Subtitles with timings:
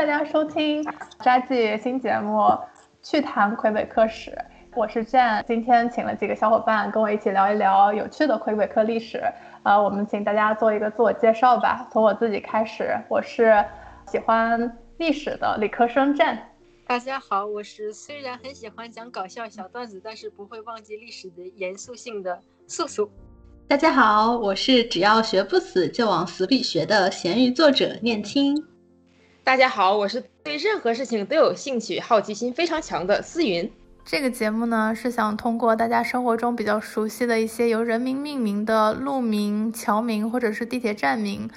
[0.00, 0.82] 大家收听
[1.22, 2.38] 扎记新节目
[3.02, 4.30] 《趣谈魁北克史》，
[4.74, 9.22] 我是 Jane，今天请了几个小伙伴跟我一起聊一聊有趣的魁北克历史。
[9.62, 13.62] 呃，我们请大家做一个自我介绍吧，从我自己开始，我是
[14.10, 16.38] 喜欢历史的理科生 Jane。
[16.86, 23.10] 大家好，我是虽然很喜欢讲搞笑小段子，但是不会忘记历史的严肃性的素素。
[23.68, 28.64] 大家好，我是只要学不死就往死里学的咸鱼作者念青。
[29.50, 33.68] 大家好，我是对任何事情都有兴趣、好奇心非常强的思云。
[34.04, 41.50] 这个节目呢，是想通过大家生活中比较熟悉的一些由人名命名的路名、桥名或者是地铁站名，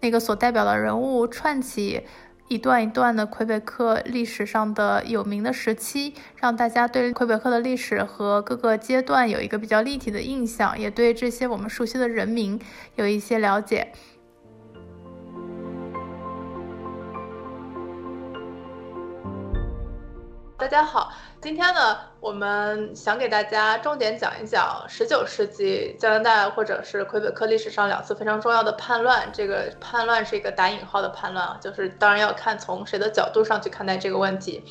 [0.00, 2.02] 那个所代表的人物串起。
[2.48, 12.60] 一段一段的魁北克历史上的有名的时期，让大家对魁北克的历史和各个阶段有一个比较立体的印象，也对这些我们熟悉的人名
[12.96, 13.92] 有一些了解。
[20.58, 21.12] 大家好。
[21.42, 29.28] 今天呢，我们想给大家重点讲一讲十九世纪加拿大或者是魁北克历史上两次非常重要的叛乱。
[29.34, 34.64] 这个叛乱是一个打引号的叛乱啊，就是当然要看从谁的角度上去看待这个问题。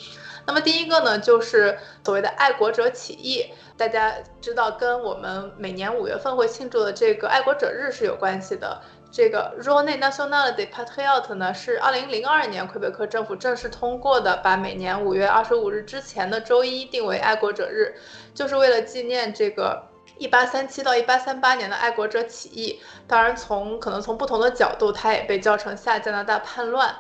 [0.48, 8.82] 那么第一个呢，就是所谓的爱国者起义，大家知道跟我们每年五月份会庆祝的这个爱国者日是有关系的。
[9.16, 17.96] 这个 Journée nationale des patriotes 呢，是二零零二年魁北克政府正式通过的，把每年五月二十五日之前的周一定为爱国者日，
[18.34, 22.82] 就是为了纪念这个一八三七到一八三八年的爱国者起义。
[23.08, 26.94] 当然，从可能从不同的角度，它也被叫成下加拿大叛乱。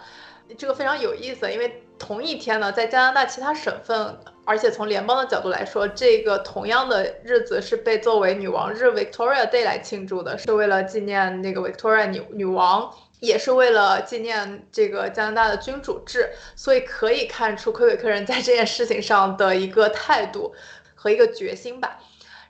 [0.57, 4.17] 这个非常有意思，因为同一天呢，在加拿大其他省份。
[4.45, 16.29] 而且从联邦的角度来说，这个同样的日子是被作为女王日 （Victoria Day） 来庆祝的，是为了纪念那个 Victoria 女女王，也是为了纪念这个加拿大的君主制。
[16.55, 20.53] 所以可以看出魁北克人在这件事情上的一个态度
[20.93, 21.99] 和一个决心吧。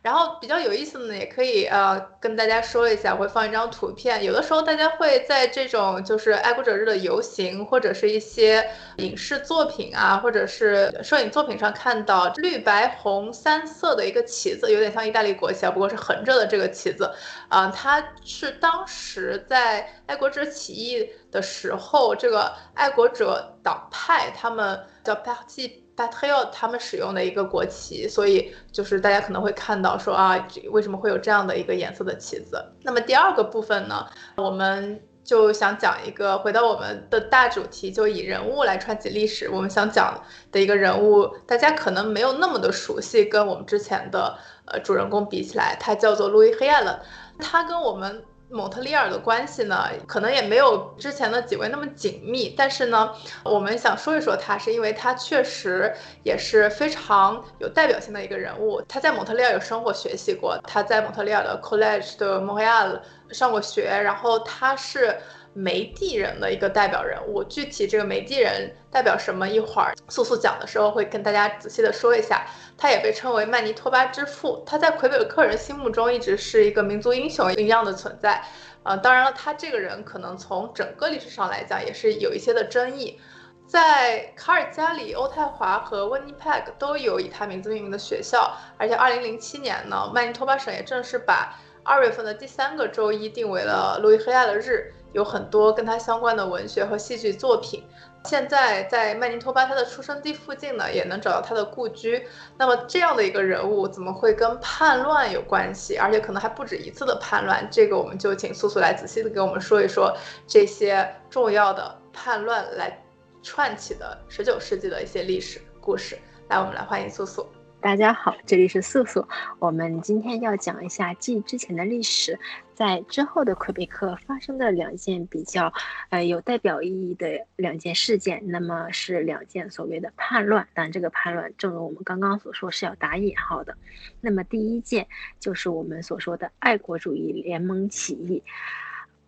[0.06, 4.24] 然后比较有意思的呢，也可以呃跟大家说一下，我会放一张图片。
[4.24, 17.12] 有的时候大家会在这种就是爱国者日的游行，或者是一些影视作品啊，或者是摄影作品上看到绿白红三色的一个旗子，有点像意大利国旗啊，不过是横着的这个旗子，
[17.50, 25.85] 啊，它是当时在爱国者起义的时候，这个爱国者党派他们叫 Parti。
[25.96, 32.62] 但黑尔他们使用的一个国旗，所以就是大家可能会看到说啊，为什么会有这样的一个颜色的旗子？
[32.84, 39.50] 那么第二个部分呢，我们就想讲一个回到我们的大主题，就以人物来串起历史。
[39.50, 47.02] 我们想讲的一个人物，大家可能没有那么的熟悉，跟我们之前的呃主人公比起来，他叫做路易黑暗了，
[47.40, 48.24] 他跟我们。
[48.56, 55.94] 蒙特利尔的关系呢，可能也没有之前的几位那么紧密，但是呢，我们想说一说他，是因为他确实
[56.24, 58.82] 也是非常有代表性的一个人物。
[58.88, 65.18] 他在蒙特利尔有生活学习过，他在蒙特利尔的 College 的 Montreal 上过学，然后他是。
[65.58, 69.48] 梅地人的一个代表人物，具体这个梅地人代表什么？
[69.48, 72.46] 一会儿素素讲的时候会跟大家仔细的说一下。
[72.78, 78.44] 他也被称为曼尼托巴之父，他在魁北克人心目中一直是一个民族英雄一样的存在。
[78.84, 83.18] 呃，当然了，他这个人可能从整个历史上来讲也是有一些的争议。
[83.66, 94.94] 在卡尔加里、渥太华和温尼佩克都有以他名字命名的学校，而且2007年呢，曼尼托巴省也正式把二月份的第三个周一定为了路易黑亚的日。
[95.16, 97.82] 有很多跟他相关的文学和戏剧作品。
[98.26, 102.28] 现在在曼尼托巴他的出生地附近呢，也能找到他的故居。
[102.58, 105.96] 那么这样的一个人物，怎么会跟叛乱有关系？
[105.96, 107.66] 而且可能还不止一次的叛乱。
[107.72, 110.14] 这个我们就请素素来仔细的给我们说一说
[110.46, 113.02] 这些重要的叛乱来
[113.42, 116.20] 串起的十九世纪的一些历史故事。
[116.50, 117.48] 来，我们来欢迎素素。
[117.86, 119.24] 大家好，这里是素素。
[119.60, 122.40] 我们今天要讲一下继之前的历史，
[122.74, 125.72] 在之后的魁北克发生的两件比较，
[126.10, 128.42] 呃，有代表意义的两件事件。
[128.48, 133.78] 那么是两件所谓的叛乱，但这个叛乱，正如我们刚刚所说，是要打引号的。
[134.20, 135.06] 那么第一件
[135.40, 138.42] 就是我们所说的爱国主义联盟起义。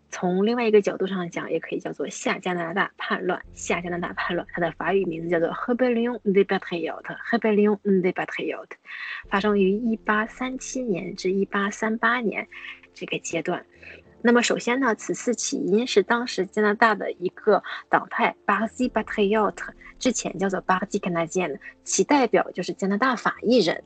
[0.10, 3.42] 从另外一个角度上讲，也可以叫做下加拿大叛乱。
[3.54, 7.18] 下加拿大叛乱，它的法语名字叫做 h e b e l l i o n des Patriotes。
[7.30, 8.78] Rebellion des Patriotes，
[9.30, 12.48] 发生于1837年至1838年
[12.94, 13.66] 这个阶段。
[14.22, 19.56] 那么首先呢，此次起因是当时加拿大的一个党派 Parti Patriot，
[20.00, 23.84] 之前叫做 Parti Canadien，其代表就是加拿大法裔人。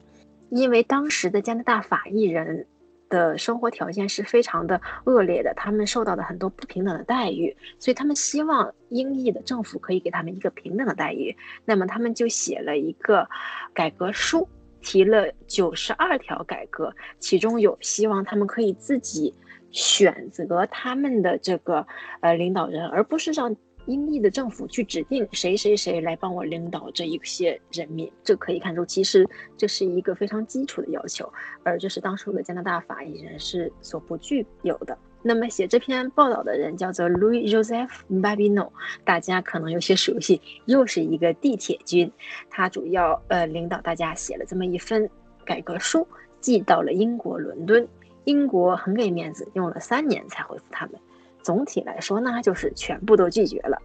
[0.49, 2.67] 因为当时的加拿大法裔人。
[3.11, 11.37] 的生活条件是非常的恶劣的，他们受到的很多不平等的待遇，所以他们希望英裔的政府可以给他们一个平等的待遇。
[11.63, 13.29] 那么他们就写了一个
[13.71, 14.49] 改革书，
[14.81, 19.31] 提了九十二条改革，其中有希望他们可以自己
[19.71, 21.85] 选择他们的这个
[22.21, 23.55] 呃领导人，而不是让。
[23.85, 31.31] 英裔的政府去指定谁谁谁来帮我领导这一些人民，这可以看出，其实这是一个非常基础的要求，
[31.63, 34.97] 而这是当初的加拿大法裔人士所不具有的。
[35.23, 38.69] 那么写这篇报道的人叫做 Louis Joseph Babineau，
[39.05, 42.11] 大家可能有些熟悉，又是一个地铁军，
[42.49, 45.07] 他主要呃领导大家写了这么一份
[45.45, 46.07] 改革书，
[46.39, 47.87] 寄到了英国伦敦，
[48.23, 50.95] 英国很给面子，用了三年才回复他们。
[51.43, 53.77] 总体来说呢，就是全部都拒绝了，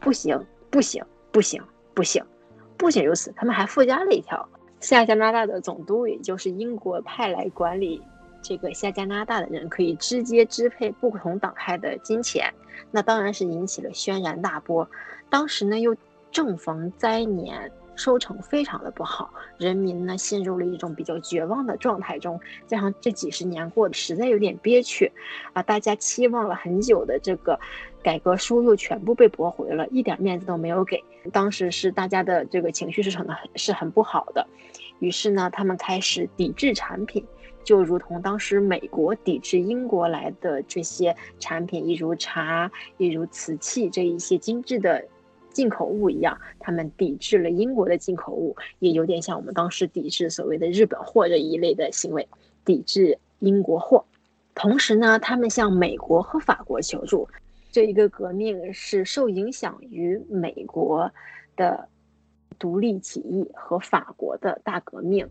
[0.00, 1.62] 不行，不行，不行，
[1.94, 2.24] 不行，
[2.76, 4.48] 不仅如此，他们还附加了一条：
[4.80, 8.02] 下加拿大的总督，也就是英国派来管理
[8.42, 12.52] 这个下加拿大的人，可以直接支配不同党派的金钱。
[12.90, 14.88] 那当然是引起了轩然大波。
[15.30, 15.96] 当时呢，又
[16.30, 17.70] 正逢灾年。
[17.94, 25.10] 收成非常的不好，人民呢陷入了一种比较绝望的状态中，加上这几十年过得实在有点憋屈，
[25.52, 27.58] 啊，大家期望了很久的这个
[28.02, 31.02] 改革书又全部被驳回了，一点面子都没有给。
[31.32, 34.46] 当时是大家的这个情绪是很是很不好的，
[34.98, 37.24] 于是呢，他们开始抵制产品，
[37.62, 45.04] 就如同当时美国抵制英国来的这些产品，一如茶，一如瓷器这一些精致的。
[45.52, 52.26] 进口物一样，他们抵制了英国的进口物，也有点像我们当时抵制所谓的日本货这一类的行为，
[52.64, 54.04] 抵制英国货。
[54.54, 57.28] 同时呢，他们向美国和法国求助。
[57.70, 61.10] 这一个革命是受影响于美国
[61.56, 61.88] 的
[62.58, 65.26] 独立起义和法国的大革命。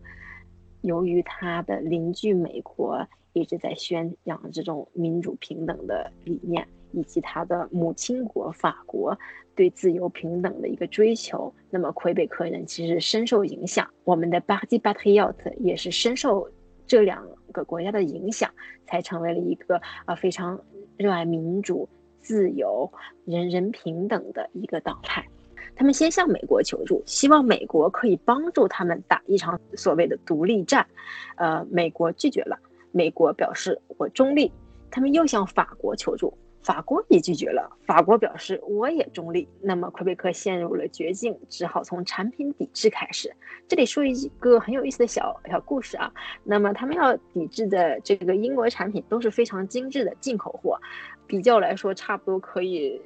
[0.81, 6.67] 由于他的邻居美国一直在宣扬这种民主平等的理念。
[6.93, 9.17] 以及他的母亲国法国
[9.55, 13.87] 对自由平等的一个追求，那么魁北克人其实深受影响。
[14.03, 16.49] 我们的巴基巴特亚特也是深受
[16.87, 18.49] 这两个国家的影响，
[18.85, 20.59] 才成为了一个啊非常
[20.97, 21.87] 热爱民主、
[22.19, 22.91] 自由、
[23.25, 25.25] 人人平等的一个党派。
[25.75, 30.85] 他们先向美国求助，希望美国可以帮助他们打一场所谓的独立战。
[31.37, 32.59] 呃，美国拒绝了，
[32.91, 34.51] 美国表示我中立。
[34.93, 36.33] 他们又向法国求助。
[36.63, 37.69] 法国也拒绝了。
[37.85, 39.47] 法国表示我也中立。
[39.61, 43.33] 那么魁北克陷入了绝境，只好从产品抵制开始。
[43.67, 46.11] 这里说一个很有意思的小小故事啊。
[46.43, 50.79] 那么他们要抵制的这个英国产品都是非常精致的进口货，
[51.25, 53.01] 比较来说差不多可以。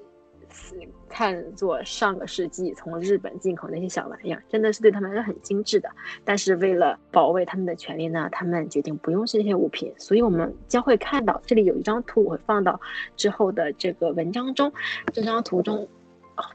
[1.07, 5.89] 看作上个世纪从日本进口那些小玩意儿，真的是对他们来说很精致的。
[6.23, 9.93] 但是为了保卫他们的权利呢，他们决定不用这些物品。
[9.97, 12.79] 所以我们将会看到，这里有一张图，我会放到
[13.15, 14.71] 之后的这个文章中。
[15.13, 15.87] 这张图中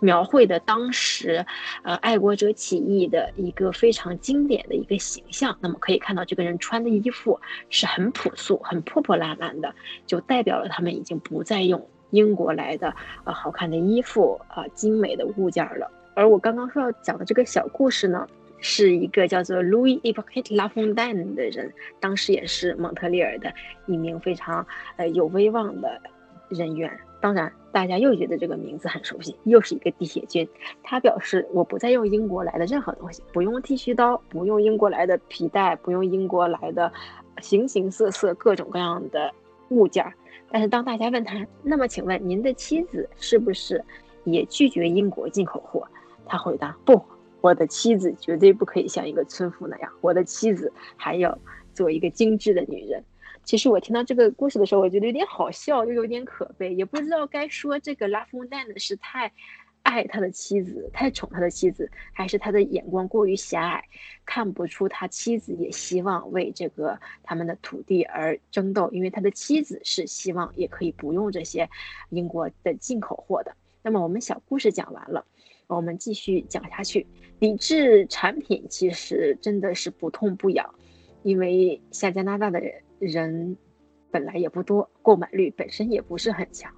[0.00, 1.44] 描绘的当时，
[1.82, 5.56] 呃，爱国者起义的一个非常经典的一个形象。
[5.60, 9.74] 那么可以看到，这个人穿的衣服是很朴素、很破破烂烂的，
[10.06, 11.88] 就代表了他们已经不再用。
[12.10, 12.88] 英国来的
[13.24, 15.90] 啊，好看的衣服啊，精美的物件了。
[16.14, 18.26] 而我刚刚说要讲的这个小故事呢，
[18.58, 23.52] 是一个叫做 Louis e p o q u e Lafondin 的人，当时也是蒙特利尔的
[23.86, 24.66] 一名非常
[24.96, 26.00] 呃有威望的
[26.48, 26.90] 人员。
[27.22, 30.48] 当然，大家又觉得这个名字很熟悉，又是一个地铁军。
[30.82, 36.90] 他表示：“我不再用英国来的任何东西，不用剃须刀，不用英国来的皮带，不用英国来的
[37.42, 39.30] 形形色色各种各样的
[39.68, 40.04] 物件。”
[40.50, 43.84] 但是当大家问他，那么请问您的妻子是不是
[44.24, 45.86] 也拒绝英国进口货？
[46.26, 47.02] 他回答：不，
[47.40, 51.36] 我的妻子绝对不可以像一个村妇那样，我的妻子还要
[51.72, 53.02] 做一个精致的女人。
[53.42, 59.32] 其实我听到这个故事的时候，我觉得有点好笑，又有点可悲，也不知道该说这个拉风蛋的是太。
[59.82, 63.84] 爱他的妻子，太宠他的妻子，还是他的眼光过于狭隘，
[64.24, 71.68] 看不出他妻子也希望为这个他们的土地而争斗，因为他的妻子是希望也可以不用这些
[72.10, 73.56] 英国的进口货的。
[73.82, 75.24] 那么我们小故事讲完了，
[75.66, 77.06] 我们继续讲下去。
[77.38, 80.74] 抵制产品其实真的是不痛不痒，
[81.22, 82.60] 因为下加拿大的
[82.98, 83.56] 人
[84.10, 86.70] 本来也不多，购买率本身也不是很强。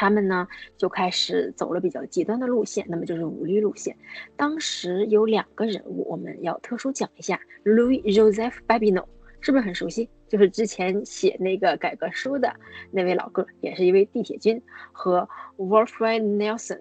[0.00, 3.96] 他们呢就开始走了比较极端的路线，那么就是武力路线。
[4.36, 9.06] 当时有两个人物，我们要特殊讲一下：Louis Joseph Babineau，
[9.40, 10.08] 是不是很熟悉？
[10.28, 12.54] 就是之前写那个改革书的
[12.92, 14.62] 那位老哥，也是一位地铁军。
[14.92, 16.78] 和 Wilfred Nelson，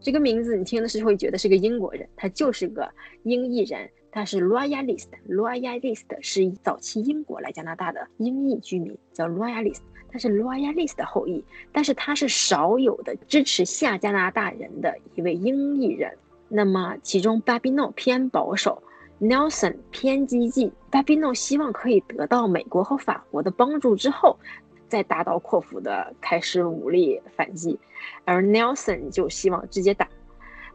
[0.00, 2.88] 这个名字你听的是会觉得是个英国人，他就是个
[3.24, 9.80] 英裔人，他是 Royalist，Royalist 是早期英国来加拿大的英裔居民，叫 Royalist，
[10.12, 11.42] 他是 Royalist 的后裔，
[11.72, 16.16] 但是他是少有的支持下加拿大人的一位英裔人。
[16.48, 18.82] 那么其中 Babino 偏保守
[19.20, 24.38] ，Nelson 偏激进，Babino 希望可以得到美国和法国的帮助之后，
[24.86, 27.80] 再大刀阔斧的开始武力反击，
[28.26, 30.06] 而 Nelson 就希望直接打。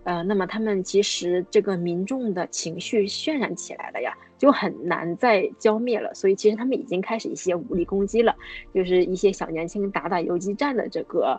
[0.07, 6.13] 呃，那么他们其实这个民众的情绪渲染起来了呀，就很难再浇灭了。
[6.15, 8.33] 所以其实他们已经开始一些武力攻击了，
[8.73, 11.37] 就是一些小年轻打打游击战的这个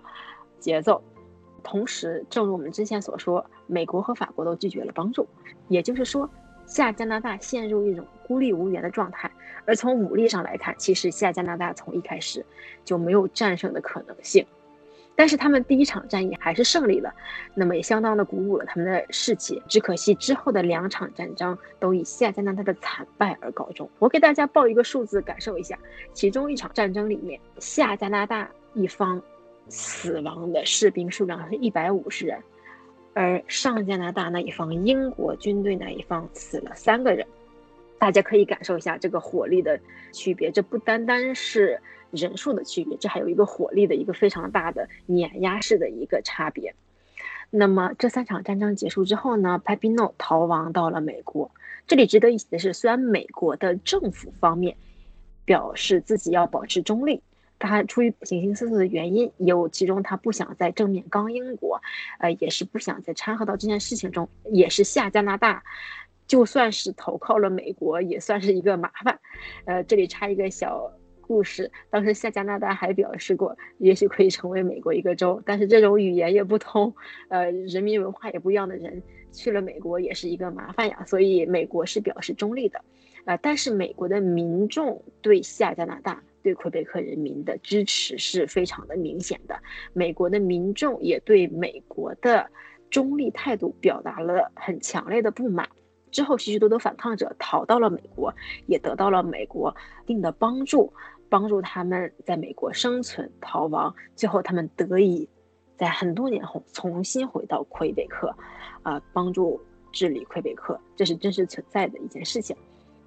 [0.60, 1.02] 节奏。
[1.62, 5.26] 同时，正如我们之前所说，美国和法国都拒绝了帮助，
[5.68, 6.28] 也就是说，
[6.66, 9.30] 下加拿大陷入一种孤立无援的状态。
[9.64, 12.44] 而从武力上来看，其实下加拿大从一开始
[12.84, 14.44] 就没有战胜的可能性。
[15.18, 17.12] 但是他们第一场战役还是胜利了，
[17.52, 19.60] 那么也相当的鼓舞了他们的士气。
[19.66, 23.90] 只可惜之后的两场战争都以下加拿大的惨败而告终。
[23.98, 25.76] 我给大家报一个数字，感受一下，
[26.12, 29.20] 其中一场战争里面，下加拿大一方
[29.68, 32.38] 死亡的士兵数量是一百五十人，
[33.12, 37.26] 而上加拿大那一方英国军队那一方死了三个人。
[37.98, 39.80] 大家可以感受一下这个火力的
[40.12, 41.80] 区别，这不单单是。
[42.10, 46.74] 人数的区别，这还有一个火力的一个非常大的碾压式的一个差别。
[47.50, 51.50] 那么这三场战争结束之后呢 p a p i n o 逃亡到了美国。
[51.86, 54.76] 这里值得一提的是，虽然美国的政府方面
[55.46, 57.22] 表示自己要保持中立，
[57.58, 61.80] 他出于形形色色的原因，有其中他不想在正面刚英国，
[62.18, 65.62] 呃，也是不想再掺和到这件事情中，也是下加拿大，
[66.26, 69.18] 就算是投靠了美国，也算是一个麻烦。
[69.64, 70.92] 呃，这里插一个小。
[71.28, 76.92] 故事当时下加拿大还表示过，也许可以成为美国一个州，但是这种语言也不通，
[77.28, 81.04] 呃，人民文化也不一样的人去了美国也是一个麻烦呀。
[81.06, 82.80] 所以美国是表示中立的，
[83.26, 89.54] 啊，但是美国的民众对下加拿大、对魁北克人民的支持是非常的明显的。
[89.92, 92.50] 美国的民众也对美国的
[92.88, 95.68] 中立态度表达了很强烈的不满。
[96.10, 98.34] 之后，许许多多反抗者逃到了美国，
[98.66, 100.90] 也得到了美国一定的帮助。
[101.28, 105.28] 帮助他们在美国生存、逃亡，最后他们得以
[105.76, 108.34] 在很多年后重新回到魁北克，
[108.82, 109.60] 啊，帮助
[109.92, 112.56] 治理魁北克，这是真实存在的一件事情。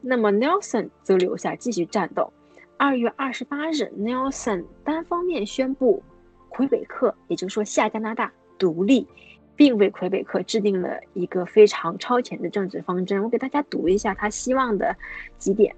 [0.01, 2.31] 那么 Nelson 则留下继续战斗。
[2.77, 6.01] 二月二十八日，Nelson 单方面宣布
[6.49, 9.07] 魁北克，也就是说下加拿大独立，
[9.55, 13.23] 并为魁北克制定了一个非常超前的政治方针。
[13.23, 14.95] 我给大家读一下他希望的
[15.37, 15.75] 几点：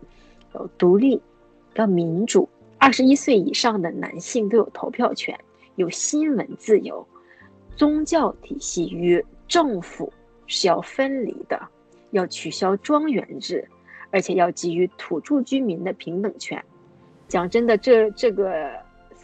[0.54, 1.22] 有独立。
[1.76, 5.38] 要民主，二十一岁以上的男性都有投票权，
[5.76, 7.08] 有新闻自由，
[7.76, 10.12] 宗教体系与政府
[10.48, 11.60] 是要分离的，
[12.12, 13.68] 要取消庄园制，
[14.12, 16.64] 而且要给予土著居民的平等权。
[17.28, 18.83] 讲真的，这这个。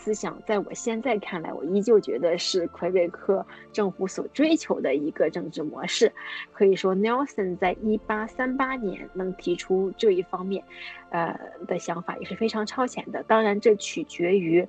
[0.09, 6.11] 思想在我现在看来，我依旧觉得是魁北克政府所追求的一个政治模式。
[6.51, 10.63] 可以说，Nelson 在一八三八年能提出这一方面，
[11.11, 13.21] 呃的想法也是非常超前的。
[13.27, 14.67] 当然，这取决于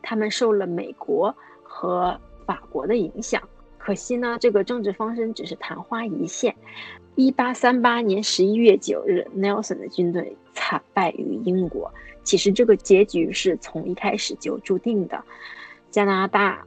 [0.00, 3.42] 他们受了美国和法国的影响。
[3.76, 6.56] 可惜呢，这个政治方针只是昙花一现。
[7.14, 10.34] 一八三八年十一月九日，Nelson 的军队
[10.68, 11.90] 惨败于英国。
[12.22, 15.24] 其实这个结局是从一开始就注定的。
[15.90, 16.62] 加拿大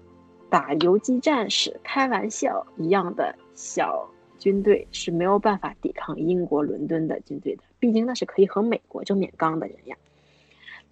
[0.49, 9.95] 打游击战时开玩笑一样的小军队是没有办法抵抗英国伦敦的军队的，毕竟那是可以和美国正面刚的人呀。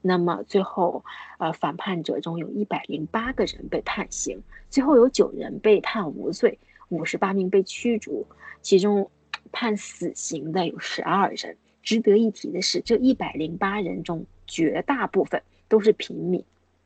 [0.01, 1.03] 那么最后，
[1.39, 4.39] 呃，反叛者中有一百零八个人被判刑，
[4.69, 8.27] 最后有九人被判无罪，五十八名被驱逐，
[8.61, 9.09] 其中
[9.51, 11.57] 判死刑的有十二人。
[11.89, 14.23] 值得一提的是，这一百零八人中。
[14.45, 16.43] 绝大部分都是平民。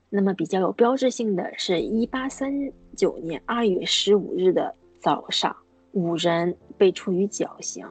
[0.10, 5.54] 那么比较有标志性的是，一八三九年二月十五日的早上，
[5.92, 7.86] 五人被处于绞刑，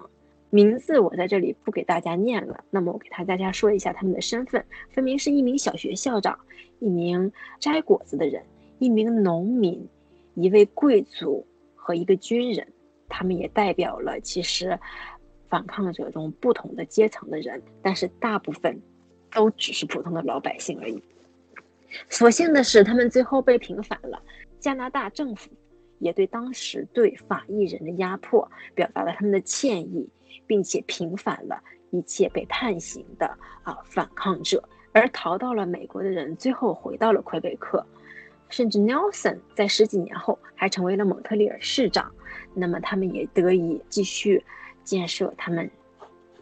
[0.51, 2.65] 名字我在这里不给大家念了。
[2.71, 6.39] 那么我给大家说一下他们的身份，分别是一名小学校长、
[6.81, 8.43] 一名摘果子的人、
[8.79, 9.87] 一名农民、
[10.35, 12.67] 一位贵族和一个军人。
[13.15, 14.79] 他们也代表了其实
[15.53, 18.81] 反抗者中不同的阶层的人，但是大部分。
[19.35, 21.03] 都只是普通的老百姓而已。
[22.11, 24.23] 所幸的是，他们最后被平反了。
[24.61, 25.49] 加拿大政府
[26.01, 30.07] 也对当时对法裔人的压迫表达了他们的歉意，
[30.47, 33.27] 并且平反了一切被判刑的
[33.63, 34.63] 啊反抗者。
[34.93, 37.83] 而逃到了美国的人最后回到了魁北克，
[38.51, 42.13] 甚至 Nelson 在十几年后还成为了蒙特利尔市长。
[42.53, 44.45] 那么他们也得以继续
[44.85, 45.71] 建设他们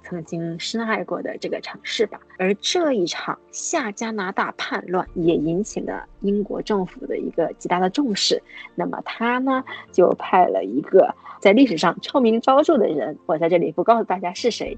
[0.03, 2.19] 曾经深爱过的这个城市吧。
[2.39, 8.43] 而这一场下加拿大叛乱也引起了英国政府的一个极大的重视。
[8.75, 14.77] 那么他呢，就派了一个在历史上臭名昭著的人，我在这里不告诉大家是谁。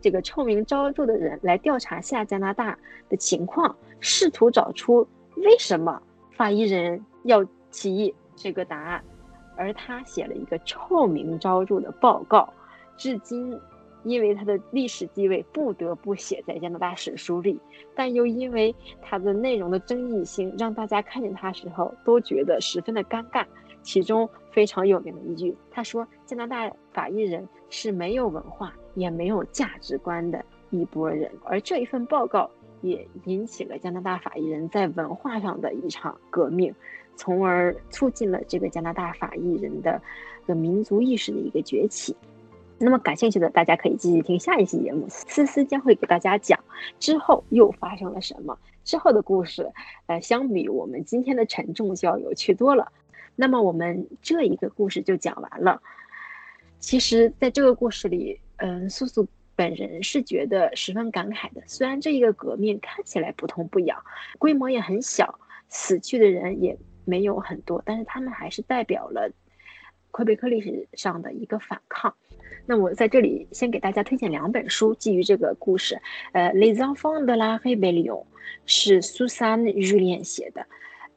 [0.00, 5.06] 这个臭名昭著的人来调查下加拿大的情况，试图找出
[5.36, 9.02] 为什么法医人要起义这个答案。
[9.56, 12.52] 而他写了一个臭名昭著的报告，
[12.96, 13.58] 至今
[14.02, 17.58] 因为他的历史地位不得不写在加拿大史书里，
[17.94, 23.44] 但又因为他的内容的争议性，让大家看见他时候都觉得十分的尴尬。
[23.82, 36.74] 其中非常有名的一句，他说：“加拿大法裔人是没有文化也没有价值观的一波人。”而这一份报告也引起了加拿大法裔人在文化上的一场革命。
[37.16, 40.02] 从而促进了这个加拿大法裔人的
[40.46, 42.16] 个民族意识的一个崛起。
[42.84, 46.62] 那么感兴趣的大家可以继续听下一期节目，思思将会给大家讲
[47.00, 48.58] 之后又发生了什么。
[48.84, 49.72] 之后的故事，
[50.06, 52.92] 呃，相比我们今天的沉重就要有趣多了。
[53.34, 55.82] 那么我们这一个故事就讲完了。
[56.78, 59.26] 其实，在这个故事里，嗯，素素
[59.56, 61.62] 本人是觉得十分感慨的。
[61.66, 64.00] 虽然这一个革命看起来不痛不痒，
[64.38, 65.38] 规模也很小，
[65.68, 66.78] 死去的人也。
[67.06, 69.30] 没有很多，但是他们还是代表了
[70.10, 72.14] 魁北克历史上的一个反抗。
[72.66, 76.00] 那我在这里先给大家推荐两本书，基于这个故事。
[76.32, 78.22] 呃，《Les Enfants de la Rébellion》
[78.66, 80.66] 是 susan julien 写的，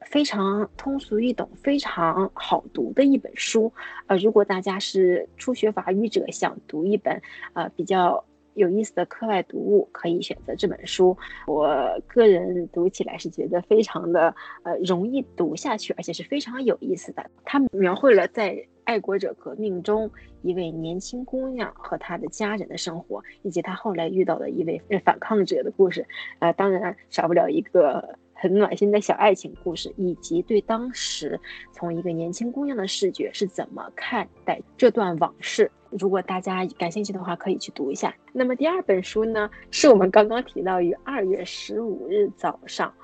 [0.02, 3.72] 非常通俗易懂、非常好读的一本书。
[4.06, 7.20] 呃，如果大家是初学法语者，想读一本
[7.54, 8.24] 呃比较。
[8.58, 14.34] 有意思的课外读物可以选择这本书，我个人读起来是觉得非常的
[14.64, 17.30] 呃容易读下去，而且是非常有意思的。
[17.44, 20.10] 它描绘了在爱国者革命中
[20.42, 26.04] 一位年轻姑娘和她的家人的生活，以及她后来遇到的一位反抗者的故事。
[26.40, 28.18] 呃，当然少不了一个。
[28.40, 31.38] 很暖心的小爱情故事，以及对当时
[31.72, 35.68] 从一个年轻姑娘的视觉是怎么看待这段往事。
[35.90, 38.14] 如果大家感兴趣的话，可以去读一下。
[38.32, 42.94] 那么第二本书呢，是我们刚刚提到于二月十五日早上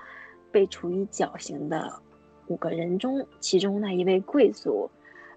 [0.52, 1.92] 被处以绞刑的
[2.46, 4.88] 五个人中，其中那一位贵族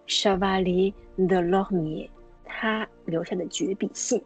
[0.05, 2.07] s h a v a l i de l o r m i
[2.45, 4.21] 他留下的绝笔信，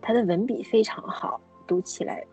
[0.00, 2.24] 他的文笔非常好，读起来。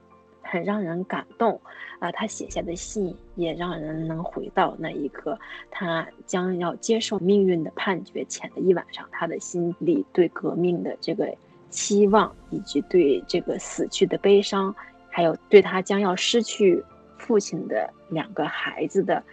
[0.43, 1.60] 很让人感动
[1.99, 2.12] 啊！
[2.12, 5.39] 他写下的信也让人能回到那一刻，
[5.71, 11.34] 他将要接受命运的判决前的一晚上，他的心里对革命的这个
[11.69, 14.75] 期望，以及对这个死去的悲伤，
[15.10, 16.84] 还有对他将要失去
[17.17, 19.23] 父亲的两个孩子的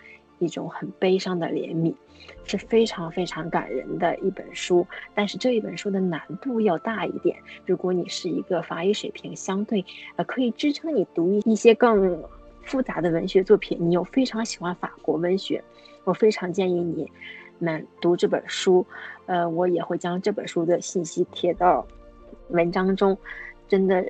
[0.40, 1.94] 一种很悲伤的怜悯。
[2.44, 7.36] 是非常非常感人的一本书，但是这一本书的难度要大一点。
[7.64, 9.84] 如果你是一个法语水平相对
[10.16, 12.22] 呃可以支撑你读一一些更
[12.62, 15.62] 复杂的文学作品，你又非常喜欢法国文学，
[16.04, 17.10] 我非常建议你
[17.58, 18.84] 们读这本书。
[19.26, 21.86] 呃，我也会将这本书的信息贴到
[22.48, 23.16] 文章中，
[23.66, 24.04] 真的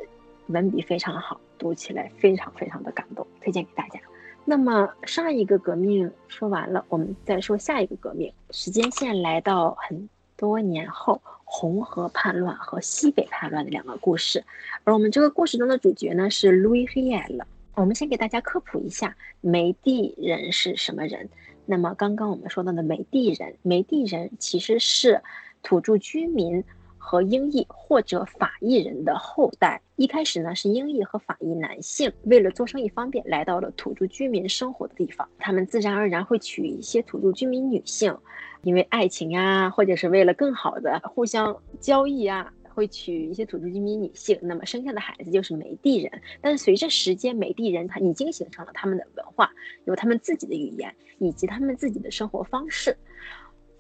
[0.49, 4.01] 文笔非常好，读起来非常非常的感动，推荐给大家。
[4.45, 8.33] 那么上一个革命说完了，我们再说下一个革命。
[8.51, 14.43] 时间线来到很多年后，红河叛乱和西北叛乱的两个故事。
[14.83, 17.43] 而我们这个故事中的主角呢是 Louis Riel。
[17.75, 21.29] 我们先给大家科普一下梅地人是什么人。
[21.65, 25.23] 那么刚刚我们说到的梅地人，梅地人其实是
[25.63, 26.65] 土著居民。
[27.03, 35.27] 和英裔或者法裔人的后代，一开始呢是英裔和法裔男性，为了做生意方便，来到了土著居民生活的地方。
[35.39, 38.15] 他们自然而然会娶一些土著居民女性，
[38.63, 44.39] 因为爱情呀，或者是为了更好的互相交易啊，会娶一些土著居民女性。
[44.43, 46.13] 那么生下的孩子就是梅地人。
[46.43, 49.51] 但是随着时间，梅地人他已经形成了他们的文化，
[49.87, 52.97] 有他们自己的语言以及他们自己的生活方式。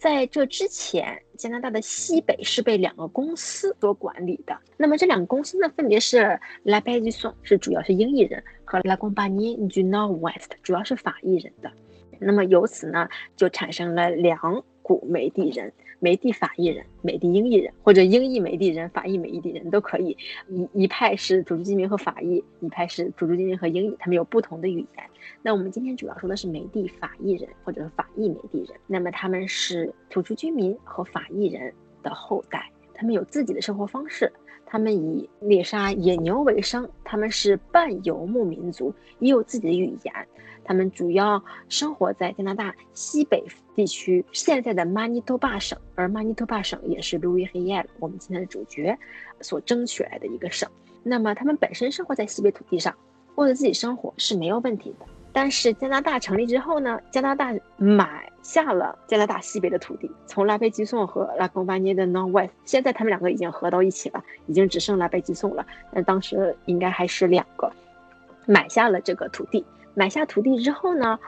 [0.01, 4.59] 在这之前，加拿大的西北是被两个公司所管理的。
[4.79, 11.71] 那么这两个公司呢，分别是 La b a i s o n 是主要是英裔人，和 La Compagnie du Nord-Ouest 主要是法裔人的。
[12.19, 15.73] 那么由此呢，就产生了两股梅地人。
[16.03, 20.17] 美地法裔人、美地英裔人，或者英裔美地人、法裔梅地人都可以。
[20.49, 25.05] 一一派是土著居民和法裔，一派是土著居民和英裔，他们有不同的语言。
[25.43, 28.71] 那我们今天主要说的是美地法裔人，或者是法裔美地人。
[28.87, 31.71] 那么他们是土著居民和法裔人
[32.03, 34.33] 的后代，他们有自己的生活方式，
[34.65, 40.15] 他们以猎杀野牛为生，他们是半游牧民族，也有自己的语言。
[40.71, 43.43] 他们主要生活在加拿大西北
[43.75, 48.97] 地区，现在的马尼托巴省，而马尼托巴省也是路易黑耶我们今天的主角
[49.41, 50.71] 所争取来的一个省。
[51.03, 52.95] 那么他们本身生活在西北土地上，
[53.35, 55.07] 过着自己生活是没有问题的。
[55.33, 65.67] 但是加拿大成立之后呢，加拿大买下了加拿大西北的土地，从拉贝基颂和拉贡巴涅的 North West，现在他们两个已经合到一起了，已经只剩拉贝基颂了。
[65.91, 67.73] 那当时应该还是两个，
[68.47, 69.67] 买下了这个土地。
[69.95, 71.19] 买下土地之后呢，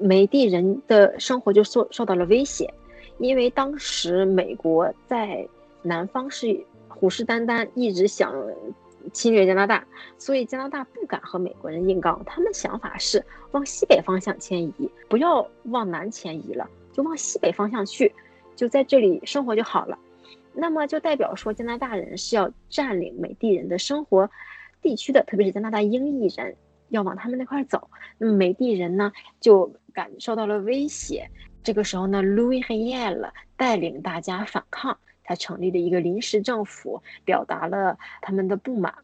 [0.00, 2.72] 美地人的生活就受受到了威胁，
[3.18, 5.46] 因为当时美国在
[5.82, 8.34] 南方是虎视眈眈，一直想。
[9.12, 9.86] 侵略加拿大，
[10.18, 12.20] 所以加拿大不敢和美国人硬刚。
[12.26, 18.12] 他们想法是往西北方向迁移，不要往南迁移了，就往西北方向去，
[18.56, 19.96] 就在这里生活就好了。
[20.52, 24.28] 那么就代表说，加拿大人是要占领美帝人的生活
[24.82, 26.56] 地区的，特别是加拿大英裔人
[26.88, 27.90] 要往他们那块走。
[28.18, 31.28] 那么美帝人呢，就感受到了威胁。
[31.62, 34.96] 这个时候呢，Louis Riel 带领大家反抗。
[35.28, 38.94] 他成立了一个临时政府，表达了他们的不满。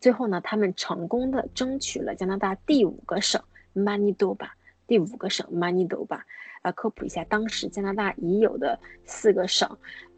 [0.00, 4.54] 最后呢，他们成功的争取了加拿大第五个省马尼多巴。
[4.86, 6.24] 第五个省马尼多巴，
[6.62, 9.68] 呃，科普一下，当时加拿大已有的四个省。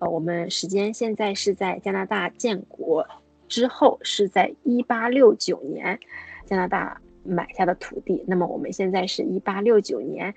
[0.01, 3.07] 呃，我们时间现在是在加拿大建国
[3.49, 5.99] 之后，是在一八六九年，
[6.45, 8.25] 加拿大买下的土地。
[8.27, 10.35] 那么我们现在是一八六九年，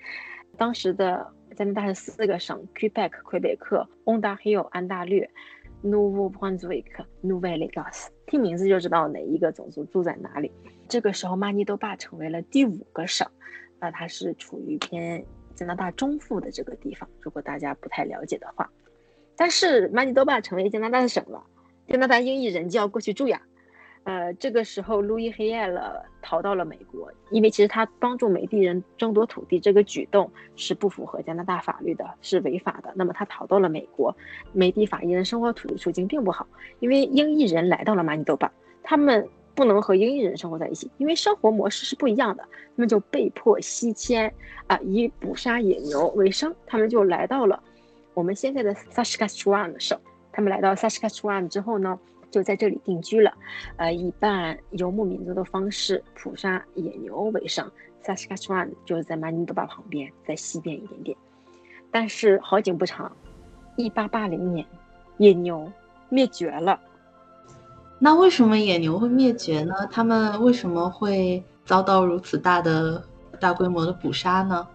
[0.56, 1.32] 当时的。
[1.56, 5.28] 加拿大是四个省：Quebec（ 魁北克）、Ontario（ 安大略）、
[5.82, 6.84] Nouveau-Brunswick（
[7.24, 8.08] Nouvelle-Écosse）。
[8.26, 10.52] 听名字就知道哪一个种族住在哪里。
[10.88, 13.26] 这个时候，马尼多巴成为了第五个省，
[13.80, 15.24] 那它是处于偏
[15.56, 17.08] 加拿大中部的这个地方。
[17.20, 18.70] 如果大家不太了解的话，
[19.34, 21.42] 但是马尼多巴成为加拿大的省了，
[21.88, 23.42] 加拿大英裔人就要过去住呀。
[24.08, 32.90] 呃，这个时候，路易黑夜了逃到了美国，因为其实他帮助美地人争夺土地这个举动是不符合加拿大法律的，是违法的。
[32.94, 34.16] 那么他逃到了美国，
[34.54, 36.46] 美地法裔人生活土地处境并不好，
[36.80, 38.50] 因为英裔人来到了马尼多巴，
[38.82, 44.32] 他们不能和英裔人生活在一起，因为生活模式是不一样的，他们就被迫西迁
[44.68, 47.62] 啊，以捕杀野牛为生，他们就来到了
[48.14, 50.00] 我们现在的 Saskatchewan 省。
[50.32, 51.98] 他们来到 Saskatchewan 之后呢？
[52.30, 53.32] 就在这里定居了，
[53.76, 57.70] 呃，以半游牧民族的方式捕杀野牛为生。
[58.04, 61.16] Saskatchewan 就是在马尼多巴旁边，在西边一点点。
[61.90, 63.14] 但是好景不长，
[63.76, 64.66] 一八八零年，
[65.18, 65.70] 野牛
[66.08, 66.78] 灭绝了。
[67.98, 69.74] 那为什么野牛会灭绝呢？
[69.90, 73.02] 他们为什么会遭到如此大的
[73.40, 74.66] 大规模的捕杀呢？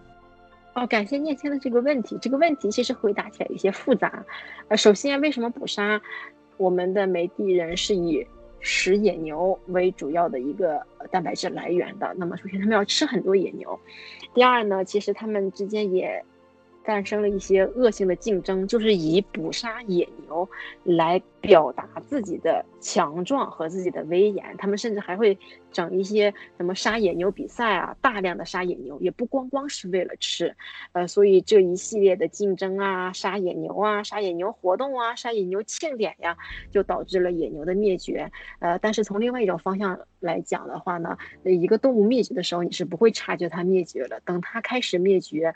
[0.74, 2.18] 哦，感谢念谦的这个问题。
[2.20, 4.24] 这个问题其实回答起来有些复杂。
[4.68, 6.00] 呃，首先为什么捕杀？
[6.56, 8.26] 我们的梅地人是以
[8.60, 12.14] 食野牛为主要的一个蛋白质来源的。
[12.16, 13.78] 那么，首先他们要吃很多野牛。
[14.32, 16.24] 第二呢，其实他们之间也。
[16.84, 20.48] 诞生了一些恶性的竞争，就是以捕杀野牛
[20.84, 24.44] 来表达自己的强壮和自己的威严。
[24.58, 25.36] 他们甚至还会
[25.72, 30.54] 整一些什么杀野牛比赛啊，大量的杀野牛，也不光光是为了吃。
[30.92, 36.36] 呃，所以这一系列的竞争啊，杀野牛啊，杀野牛活动啊，杀野牛庆典呀，
[36.70, 38.30] 就导致了野牛的灭绝。
[38.58, 45.54] 呃，但是从另外一种方向来讲的话呢，一个动物灭绝的时候，你是不会察觉它灭绝了，等它开始灭绝。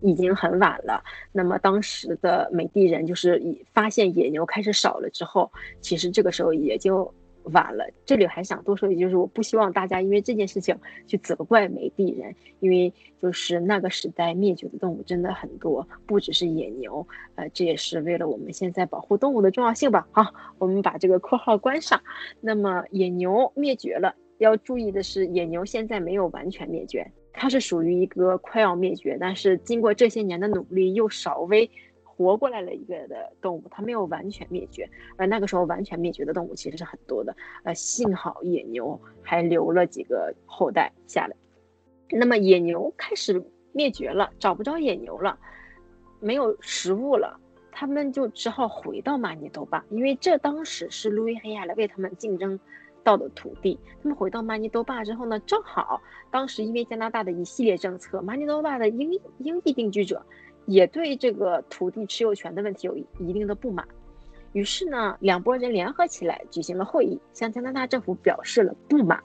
[0.00, 1.02] 已经很晚了。
[1.32, 7.12] 那么当时的美帝人就是以发现野牛开始少了之后，其实这个时候也就
[7.44, 7.88] 晚了。
[8.04, 17.06] 这里还想多说一句，就是我不希望大家因为这件事情去责怪美帝人，因为就是那个时代灭绝的动物真的很多，不只是野牛。
[17.36, 20.06] 呃，这也是为了我们现在保护动物的重要性吧。
[20.12, 22.00] 好，我们把这个括号关上。
[22.40, 27.10] 那么野牛灭绝了，要注意的是，野牛现在没有完全灭绝。
[27.40, 31.70] 它是属于一个快要灭绝，但是经过这些年的努力又稍微
[32.02, 34.90] 活过来了一个的动物，它没有完全灭绝。
[35.16, 41.36] 而那个时候完全灭绝的动物其实是很多的，呃，幸好野牛还留了几个后代下来。
[42.10, 45.38] 那么野牛开始灭绝了，找不着野牛了，
[46.18, 47.38] 没有食物了，
[47.70, 52.58] 他们就只好回到马尼多巴，因为这当时是路易黑亚来为他们竞争。
[53.08, 55.98] 到的土地，他们回到马尼多巴之后呢，正好
[56.30, 60.22] 当时因为加拿大的一系列政策，马尼多巴的英英裔定居者
[60.66, 63.88] 也对这个土地持有权的问题有一定的不满，
[64.52, 69.18] 于是呢，两拨人联合起来举行了会议，向加拿大政府表示了不满，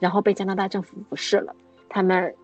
[0.00, 1.54] 然后被加拿大政府无视了。
[1.88, 2.34] 他们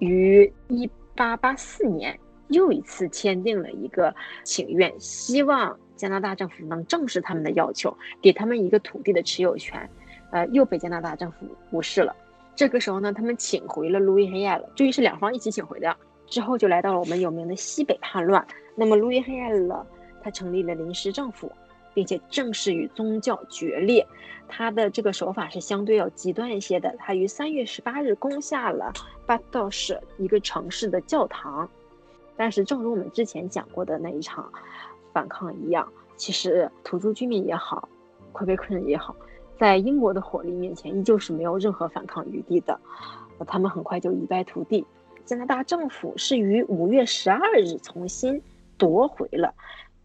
[0.00, 9.88] 于一八八四年又一次签订了一个请愿，希望加拿大政府能正视他们的要求，给他们一个土地的持有权。
[10.32, 12.14] 呃，又被加拿大政府无视了。
[12.56, 15.96] 这个时候呢，他们请回了路易黑亚了，注意是两方一起请回的。
[16.26, 18.44] 之后就来到了我们有名的西北叛乱。
[18.74, 19.86] 那么路易黑亚了，
[20.22, 21.52] 他成立了临时政府，
[21.94, 24.06] 并且正式与宗教决裂。
[24.48, 26.94] 他的这个手法是相对要极端一些的。
[26.98, 28.92] 他于三月十八日攻下了
[29.26, 31.68] 巴道士一个城市的教堂。
[32.36, 34.50] 但是，正如我们之前讲过的那一场
[35.12, 37.88] 反抗一样，其实土著居民也好，
[38.32, 39.14] 魁北克人也好。
[39.62, 42.80] 在英国的火力面前，依旧是没有任何反抗余地的。
[43.46, 44.84] 他们很快就一败涂地。
[45.24, 48.42] 加拿大政府是于五月十二日重新
[48.76, 49.54] 夺回了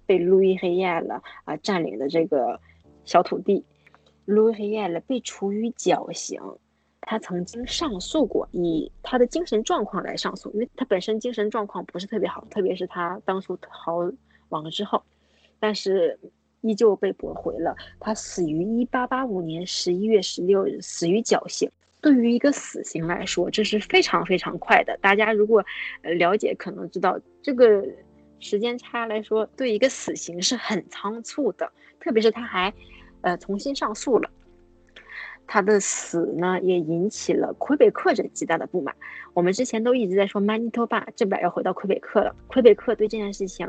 [0.06, 2.60] 被路易黑亚了啊占领的这个
[3.04, 3.66] 小土地。
[4.26, 6.40] 路易黑亚了被处以绞刑。
[7.02, 14.12] 他曾经上诉过，以他的精神状况来上诉，因为他本身精神状况不是特别好，特别是他当初逃
[14.50, 15.02] 亡之后，
[15.60, 16.20] 但是。
[16.68, 17.76] 依旧被驳回了。
[18.00, 21.70] 他死于一八八五年十一月十六日，死于绞刑。
[22.00, 24.98] 对于一个死刑来说，这是非常非常快的。
[25.02, 25.66] 大家如果
[26.04, 27.84] 了解，可能知道这个
[28.40, 31.70] 时间差来说，对一个死刑是很仓促的。
[32.00, 32.72] 特别是他还
[33.22, 34.30] 呃重新上诉了，
[35.48, 38.96] 他的死呢也引起了魁北克人极大的不满。
[39.34, 42.34] 我们之前都一直在说曼尼托巴，这边要回到魁北克了。
[42.48, 43.68] 魁北克对这件事情。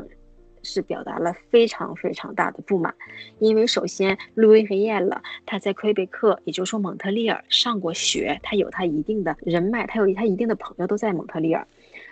[0.61, 2.93] 是表达了非常非常大的不满，
[3.39, 11.65] 因为首先路易黑耶了，他在魁北克，也就是说蒙特利尔上过学，他有他一定的人脉，他有他一定的朋友都在蒙特利尔。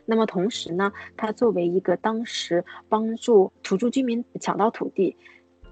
[0.05, 5.15] 那么同时呢，他作为一个当时帮助土著居民抢到土地，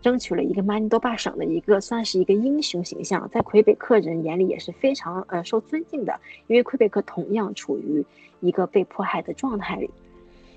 [0.02, 8.06] 争取了一个曼尼多巴省的一个算是一个英雄形象，在魁北克人眼里也是非常呃受尊敬的，因为魁北克同样处于
[8.42, 9.90] 一个被迫害的状态里，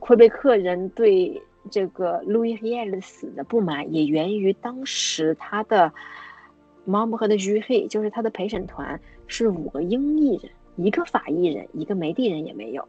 [0.01, 1.41] 魁北克人对。
[1.71, 5.93] 这个路易黑尔的死的不满也源于当时他的
[6.85, 12.87] 毛姆和的居黑，就是他的陪审团是五个英裔人，一个法裔人，一个梅地人也没有。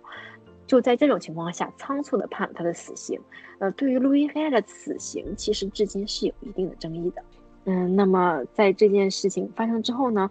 [0.65, 3.19] 就在这种情况下，仓促的判了他的死刑。
[3.57, 7.23] 呃，对于路易黑尔的死刑，其实至今是有一定的争议的。
[7.65, 10.29] 嗯，那么在这件事情发生之后呢，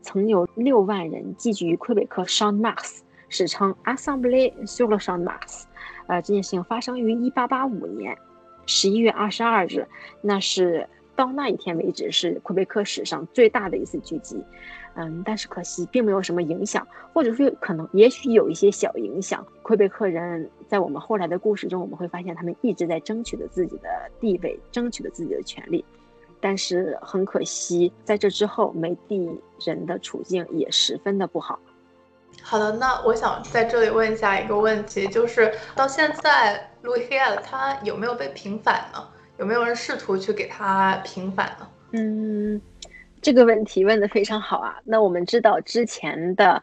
[0.00, 5.64] 曾有六万人聚集于魁北克 s h a n Max，史称 Assembly sur le Champ Max。
[6.10, 8.18] 呃，这件事情发生于一八八五年
[8.66, 9.86] 十一月二十二日，
[10.20, 14.42] 那是到那一天为止是魁北克史上最大的一次聚集。
[14.94, 19.46] 嗯，但是可惜并没有什么影响，或者说可能也许有一些小影响。
[19.62, 25.84] 魁北克人在我们后来的故事中，我们会发现他们一直在争取着自己的地位，争取着自己的权利。
[26.40, 29.30] 但是很可惜，在这之后，梅地
[29.64, 31.56] 人的处境也十分的不好。
[32.42, 39.06] 好的，那我想在这里问一下一个问题，就是到现在路易黑亚他有没有被平反呢？
[39.38, 41.68] 有没有人试图去给他平反呢？
[41.92, 42.60] 嗯，
[43.22, 44.76] 这个问题问的非常好啊。
[44.84, 46.60] 那我们知道之前的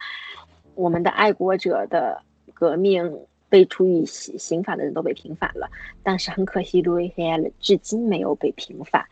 [0.75, 2.21] 我们的爱国者的
[2.53, 5.69] 革命被处以刑刑法的人都被平反了，
[6.03, 9.05] 但是很可惜，路易黑亚至今没有被平反。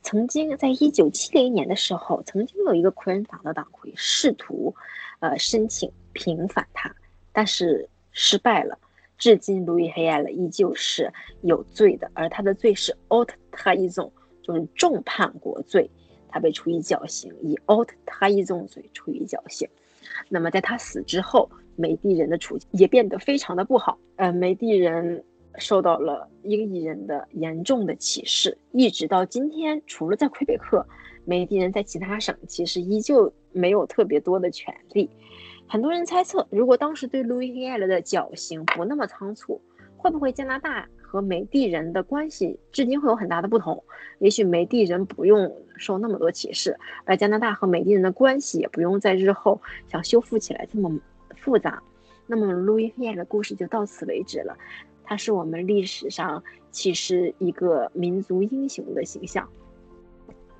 [0.00, 4.74] 曾经在一九七零年的时候，曾经有一个奎人党的党魁试图
[5.20, 5.92] 呃申请。
[6.12, 6.94] 平反他，
[7.32, 8.78] 但是失败了。
[9.18, 15.88] 至今，路易黑暗了依旧是有罪的，而他的罪是 out 他一种就是重叛国罪，
[16.28, 19.68] 他被处以绞刑，以 out 他一种罪处以绞刑。
[20.28, 23.96] 那么在他死之后，梅地人的处境也变得非常的不好。
[24.16, 25.22] 呃，梅地人
[25.58, 30.84] 受到了英裔人的严重的歧视，一直到今天，除了在魁北克，
[31.24, 35.08] 梅地人在其他省其实依旧没有特别多的权利。
[35.66, 39.60] 很多人猜测，如果当时对路易黑尔的绞刑不那么仓促，
[39.96, 43.82] 会不会加拿大和美地人的关系至今会有很大的不同？
[44.18, 50.90] 也许美地人不用受那么多歧视，而加拿大和美地人的关系也不用在日后想修复起来这么
[51.36, 51.82] 复杂。
[52.26, 54.56] 那么路易黑尔的故事就到此为止了。
[55.04, 59.48] 他是我们历史上其实一个民族英雄的形象。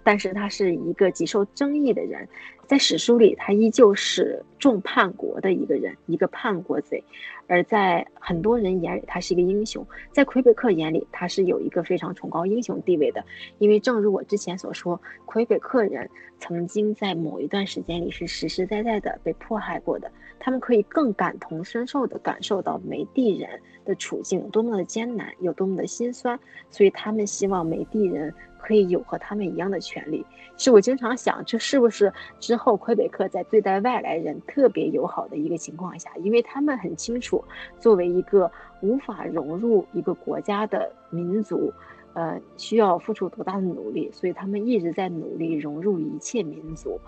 [0.04, 2.28] 但是他是一个极受争议的人，
[2.66, 7.02] 在史书里，他依旧是重叛国的一个人，一个叛国贼；
[7.46, 9.86] 而在很多人眼里，他是一个英雄。
[10.10, 13.24] 在魁北克眼里，他是有一个非常崇高英雄地位的。
[13.58, 20.10] 因为正如我之前所说，魁北克人曾经在某一段时间里是实实在在的被迫害过的，
[20.40, 23.48] 他们可以更感同身受的感受到梅地人
[23.84, 26.38] 的处境多么的艰难，有多么的心酸，
[26.70, 28.34] 所以他们希望梅地人。
[28.62, 30.24] 可以有和他们一样的权利。
[30.56, 36.10] 其实我经常想，这是不是之后魁北克在对待外来人特别友好的一个情况下？
[36.16, 37.42] 因为他们很清楚，
[37.80, 41.72] 作为一个无法融入一个国家的民族，
[42.14, 47.00] 呃，需要付出多大的努力，所以他们一直在努力融入一切民族。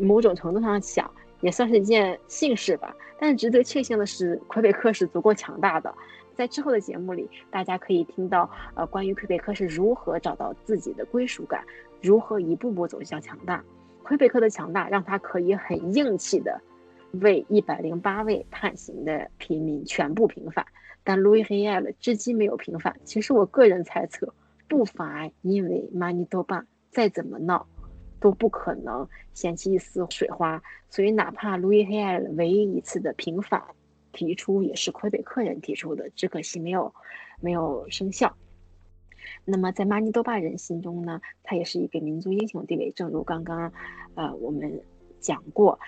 [0.00, 2.94] 某种程度上想，也算是一件幸事吧。
[3.18, 5.94] 但值得庆幸的是，魁北克是足够强大的。
[6.36, 11.64] 在之后的节目里，大家可以听到，呃，关于魁北克是如何找到自己的归属感，
[12.00, 13.62] 如何一步步走向强大。
[14.02, 16.60] 魁北克的强大让他可以很硬气的
[17.20, 20.66] 为一百零八位判刑的平民全部平反，
[21.04, 22.96] 但路易黑埃尔至今没有平反。
[23.04, 24.34] 其实我个人猜测，
[24.68, 27.66] 不乏因为马尼多巴再怎么闹，
[28.18, 33.62] 都不可能掀起一丝水花，所以哪怕路易黑埃尔唯一一次的平反
[34.12, 36.94] 提出也是魁北克人提出的，只可惜没有
[37.40, 38.36] 没有生效。
[39.44, 43.72] 那么在马尼多巴人心中呢，他也是一个民族英雄地位，正如刚刚
[44.14, 44.80] 呃我们
[45.20, 45.78] 讲过。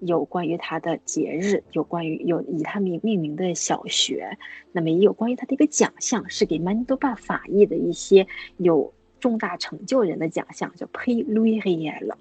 [0.00, 4.38] 有关于他的节日，有关于有以他命命名的小学，
[4.70, 8.24] 那么也有关于他的一个奖项，是给曼尼多巴法裔的一些
[8.58, 12.16] 有重大成就人的奖项，叫佩路易黑耶了。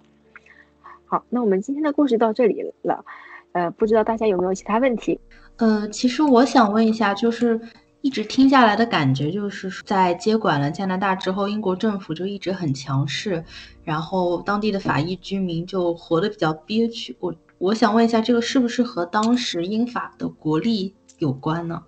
[1.05, 3.05] 好，那我们今天的故事到这里了，
[3.51, 5.19] 呃，不知道大家有没有其他问题？
[5.57, 7.59] 呃，其实我想问一下，就是。
[8.01, 13.43] 一直听下来的感觉，就是在接管了加拿大之后，英国政府就一直很强势，
[13.83, 17.17] 然后当地的法裔居民就活得比较憋屈。
[17.19, 21.83] 我我想问一下，这个是不是和当时英法的国力有关呢？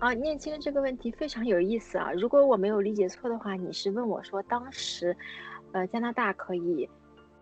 [0.00, 2.12] 啊，念青这个问题非常有意思啊！
[2.12, 5.16] 如果我没有理解错的话，你是问我说，当时，
[5.72, 6.86] 呃，加拿大可以。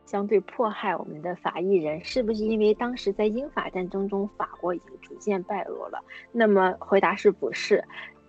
[0.08, 6.02] 相对迫害我们的法裔人，是不是因为当时在英法战争中，法国已经逐渐败落了？
[6.32, 7.84] 那么回答是不是？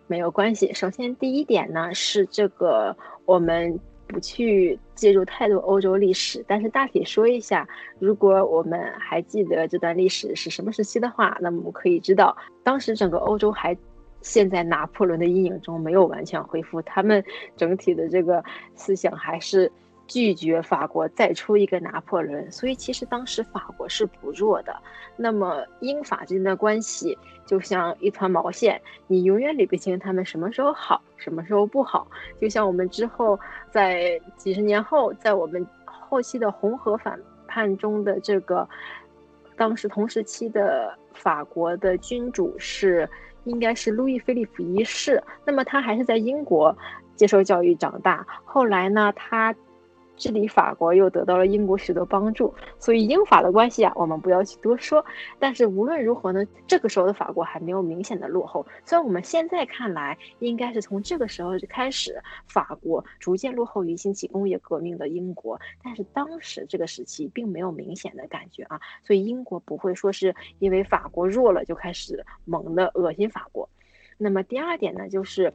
[0.05, 0.73] 没有关系。
[0.73, 7.65] 首先，第一点呢是这个，我们不去介入太多欧洲历史，但是大体说一下，
[7.97, 13.73] 如果我们还记得这段历史是什么时期的话，那么我们可以知道，当时整个欧洲还
[14.19, 17.23] 陷在拿破仑的阴影中，没有完全恢复，他们
[17.55, 18.43] 整体的这个
[18.75, 19.71] 思想还是。
[20.09, 24.75] 拒绝法国再出一个拿破仑，所以其实当时法国是不弱的。
[25.15, 32.07] 那么英法之间的关系就像一团毛线，你永远理不清他们什么时候好，什么时候不好。
[32.41, 38.67] 就像我们之后在几十年后，在我们后期的红河反叛中的这个，
[39.55, 43.07] 当时同时期的法国的君主是
[43.43, 46.75] 应该是路易菲利普一世，那么他还是在英国
[47.15, 49.53] 接受教育长大，后来呢他。
[50.19, 55.03] 治理法国又得到了英国许多帮助，所以英法的关系啊，我们不要去多说。
[55.39, 58.63] 但是无论如何呢，这个时候的法国还没有明显的落后。
[58.85, 73.67] 虽然我们现在看来，应该是从这个时候就开始，法国逐渐落后于兴起工业革命的英国，但是当时这个时期并没有明显的感觉啊，所以英国不会说是因为法国弱了就开始猛的恶心法国。
[74.17, 75.53] 那么第二点呢，就是，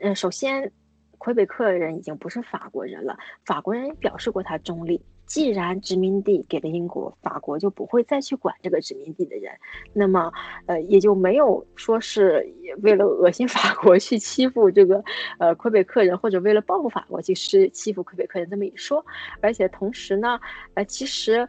[0.00, 0.70] 嗯，首先。
[1.18, 5.00] 魁北克人已经不是法国人了，法国人也表示过他中立。
[5.26, 9.52] 既然殖民地给了英国，法国就不会再去管这个殖民地的人，
[9.92, 10.32] 那么，
[10.64, 12.42] 呃，也就没有说是
[12.82, 15.04] 为了恶心法国去欺负这个，
[15.38, 19.04] 呃，魁北克人，或者为了报复法国去是欺负魁北克人这么一说。
[19.42, 20.40] 而且同时呢，
[20.72, 21.46] 呃，其实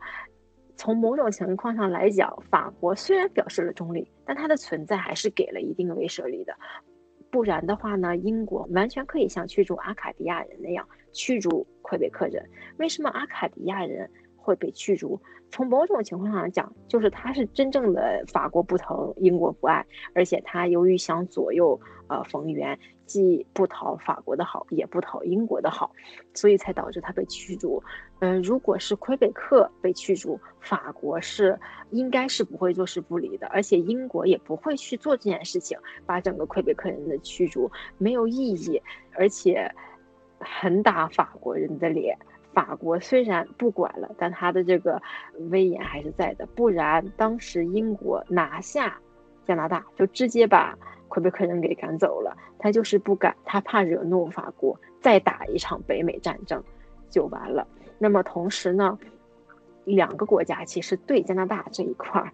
[0.75, 6.53] 从某种情况上来讲，法国虽然表示了中立，但它的存在还是给了一定威慑力的。
[7.31, 12.43] 不然的话呢，英国完全可以像驱逐阿卡迪亚人那样驱逐魁北克人。
[12.77, 14.09] 为什么阿卡迪亚人
[14.41, 15.19] 会被驱逐？
[15.51, 22.77] 从某种情况上讲，就是他是真正的法国不疼，英国不爱，而且他由于想左右呃逢源。
[23.09, 25.91] 既不讨法国的好，也不讨英国的好，
[26.35, 27.81] 所以才导致他被驱逐。
[28.19, 35.75] 嗯，如果是魁北克被驱逐，法国是应该是不会坐视不理的，而且英国也不会去做这件事情，
[36.05, 38.79] 把整个魁北克人的驱逐没有意义，
[39.15, 39.67] 而且
[40.37, 42.15] 很打法国人的脸。
[42.53, 45.01] 法国虽然不管了，但他的这个
[45.49, 46.45] 威严还是在的。
[46.55, 48.97] 不然，当时英国拿下
[49.45, 50.77] 加拿大，就直接把。
[51.11, 56.63] 魁北克人给赶走了，他就是不敢，他怕惹怒法国，再打一场北美战争
[57.09, 57.67] 就完了。
[57.97, 58.95] 那么同时呢，
[59.85, 62.31] 两个国家其实对加拿大这一块儿，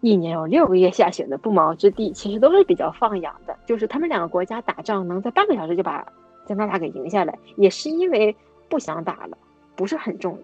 [0.00, 3.58] 一年有六个月下雪的不毛之地，其实都是比较放养的。
[3.66, 6.06] 就是他们两个国家打仗能在半个小时就把
[6.46, 8.36] 加拿大给赢下来，也是因为
[8.68, 9.36] 不想打了，
[9.76, 10.38] 不是很重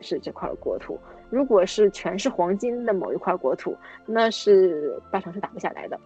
[0.00, 0.98] 视这块国土。
[1.30, 3.76] 如果是全是黄金的某一块国土，
[4.06, 5.98] 那是八成是打不下来的。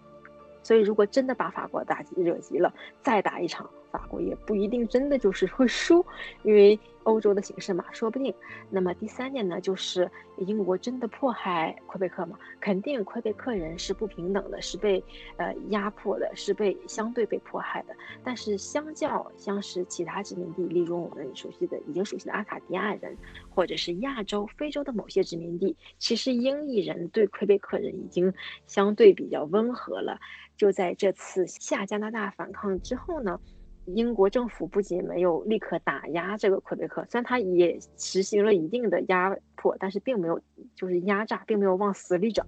[0.63, 2.73] 所以，如果真的把法国打急惹急了，
[3.03, 6.05] 再打一场，法国也不一定真的就是会输，
[6.43, 8.33] 因为欧洲的形势嘛，说不定。
[8.71, 12.39] 那么第三点呢，就是英国真的迫害魁北克嘛？
[12.61, 15.03] 肯定魁北克人是不平等的，是被
[15.37, 17.95] 呃压迫的，是被相对被迫害的。
[18.25, 23.17] 但是相较像是其他殖民地，例如我们熟悉的已经熟悉的阿卡迪亚人，
[23.51, 28.33] 或者是亚洲、非洲的某些殖民地，其实英裔人对魁北克人已经
[28.67, 30.19] 相对比较温和了。
[30.57, 33.41] 就在这次下加拿大反抗之后呢，
[33.87, 40.41] 英国政府不仅没有立刻打压这个魁北克，虽然他也实行了一定的压迫，但是并没有
[40.77, 42.47] 就是压榨，并没有往死里整，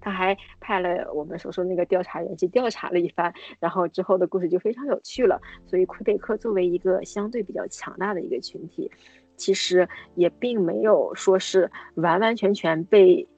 [0.00, 5.40] 他还派了我们所说那个调查员去调查了一番，然后之后的故事就非常有趣了。
[5.66, 8.90] 所以魁北克作为一个相对比较强大的一个群体，
[9.36, 13.28] 其实也并没有说是完完全全被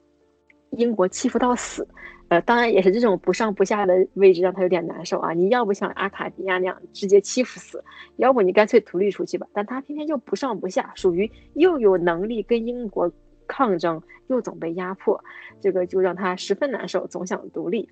[0.71, 1.85] 英国欺负到死。
[2.33, 5.33] 呃，当然也是这种不上不下的位置让他有点难受啊！
[5.33, 7.83] 你要不像阿卡迪亚那样直接欺负死，
[8.15, 9.45] 要不你干脆独立出去吧。
[9.53, 13.11] 但他偏偏又不上不下，属于又有能力跟英国
[13.45, 15.23] 抗争，又总被压迫，
[15.61, 17.87] 这个就让他十分难受，总想独立。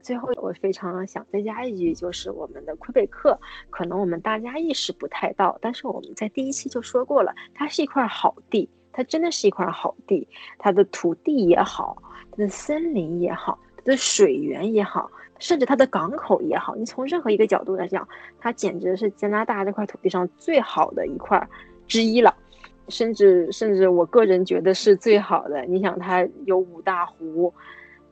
[0.00, 3.38] 最后，我非常想再加一句，就是我们的魁北克，
[3.68, 12.02] 可能我们大家意识不太到，但是我们在第一期就说过了，它是一块好地，它真的是一块好地，它的土地也好。
[12.40, 18.08] 的森林也好，它的水源也好，甚至它的港口也好，你从任何一个角度来讲，
[18.40, 21.48] 它简直是加拿大这块土地上最好的一块
[21.86, 22.34] 之一了。
[22.88, 25.64] 甚至甚至，我个人觉得是最好的。
[25.66, 27.54] 你想，它有五大湖，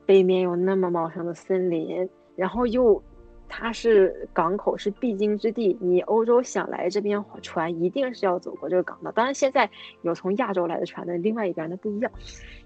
[0.05, 2.07] 北面有那么茂盛的森林，
[2.37, 3.03] 然后又
[3.49, 5.75] 它是港口，是必经之地。
[5.81, 9.11] 你欧洲想来这边船，一定是要走过这个港的。
[9.11, 9.69] 当然，现在
[10.03, 12.11] 有从亚洲来的船的，另外一边那不一样。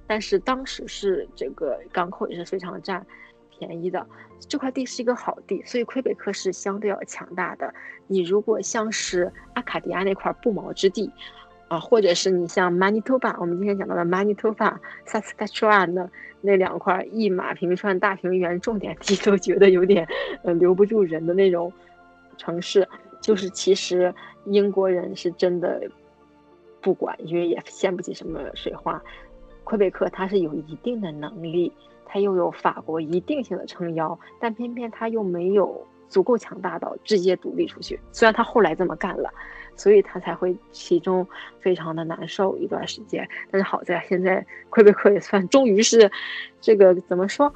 [0.06, 3.04] 但是当时是这个港口也是非常占
[3.50, 4.06] 便宜的，
[4.50, 7.74] 这块地是一个好地，所以魁北克是相对要强大的。
[8.08, 11.10] 你如果像是阿卡迪亚那块不毛之地，
[11.68, 14.76] 啊，或者是你像 Manitoba，我们今天讲到的 Manitoba、
[15.08, 16.10] Saskatchewan 的
[16.42, 20.08] 那两块一马平川大平原重点地，都觉得有点
[20.44, 21.72] 呃留不住人的那种
[22.38, 22.88] 城市，
[23.22, 24.14] 就是其实
[24.46, 25.82] 英国人是真的
[26.82, 29.02] 不管，因为也掀不起什么水花。
[29.64, 31.72] 魁北克它是有一定的能力，
[32.06, 37.98] 它又有法国一定性的撑腰，但偏偏它又没有足够强大到直接独立出去。
[38.12, 39.34] 虽然他后来这么干了，
[39.76, 41.28] 所以他才会其中
[41.60, 43.28] 非常的难受一段时间。
[43.52, 46.12] 但是好在现在魁北克也算终于是
[46.62, 47.54] 这个怎么说，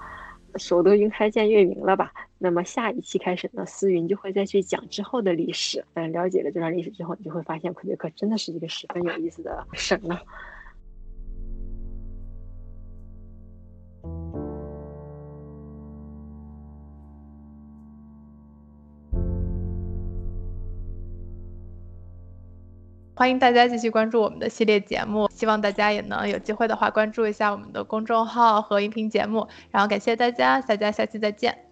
[0.55, 2.11] 守得云开见月明了吧？
[2.39, 5.83] 那么下一期开始呢，思云就会再去讲之后的历史。
[5.95, 10.21] 嗯，了解了这段历史之后，你就会发现魁北克真的是一个十分有意思的神了。
[23.17, 29.47] 欢迎大家继续关注我们的系列节目，希望大家也能有机会的话关注一下我们的公众号和音频节目。
[29.71, 31.66] 然后感谢大家，大家下期再见。